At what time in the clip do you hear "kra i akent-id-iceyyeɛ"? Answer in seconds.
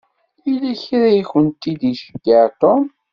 0.83-2.45